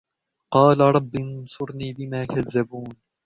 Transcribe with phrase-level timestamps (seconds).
[0.53, 2.89] قال رب انصرني بما كذبون